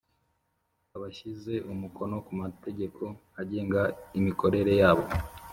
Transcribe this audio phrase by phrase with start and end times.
[0.95, 3.03] Abashyize umukono ku mategeko
[3.41, 3.81] agenga
[4.19, 5.05] imikorere yabo